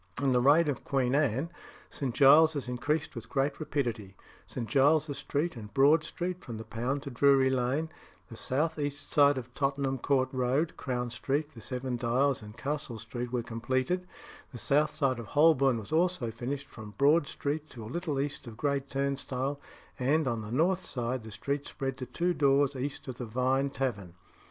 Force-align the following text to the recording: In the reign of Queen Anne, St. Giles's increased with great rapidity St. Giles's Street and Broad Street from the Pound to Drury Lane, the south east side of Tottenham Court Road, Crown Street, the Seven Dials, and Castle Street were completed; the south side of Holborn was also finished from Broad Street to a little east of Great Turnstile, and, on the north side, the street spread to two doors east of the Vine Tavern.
In 0.19 0.31
the 0.31 0.41
reign 0.41 0.67
of 0.67 0.83
Queen 0.83 1.13
Anne, 1.13 1.51
St. 1.91 2.15
Giles's 2.15 2.67
increased 2.67 3.13
with 3.13 3.29
great 3.29 3.59
rapidity 3.59 4.15
St. 4.47 4.67
Giles's 4.67 5.19
Street 5.19 5.55
and 5.55 5.71
Broad 5.75 6.03
Street 6.03 6.43
from 6.43 6.57
the 6.57 6.63
Pound 6.63 7.03
to 7.03 7.11
Drury 7.11 7.51
Lane, 7.51 7.87
the 8.27 8.35
south 8.35 8.79
east 8.79 9.11
side 9.11 9.37
of 9.37 9.53
Tottenham 9.53 9.99
Court 9.99 10.29
Road, 10.31 10.75
Crown 10.75 11.11
Street, 11.11 11.51
the 11.53 11.61
Seven 11.61 11.97
Dials, 11.97 12.41
and 12.41 12.57
Castle 12.57 12.97
Street 12.97 13.31
were 13.31 13.43
completed; 13.43 14.07
the 14.51 14.57
south 14.57 14.89
side 14.89 15.19
of 15.19 15.27
Holborn 15.27 15.77
was 15.77 15.91
also 15.91 16.31
finished 16.31 16.67
from 16.67 16.95
Broad 16.97 17.27
Street 17.27 17.69
to 17.69 17.83
a 17.83 17.85
little 17.93 18.19
east 18.19 18.47
of 18.47 18.57
Great 18.57 18.89
Turnstile, 18.89 19.59
and, 19.99 20.27
on 20.27 20.41
the 20.41 20.51
north 20.51 20.83
side, 20.83 21.21
the 21.21 21.29
street 21.29 21.67
spread 21.67 21.95
to 21.99 22.07
two 22.07 22.33
doors 22.33 22.75
east 22.75 23.07
of 23.07 23.19
the 23.19 23.25
Vine 23.27 23.69
Tavern. 23.69 24.15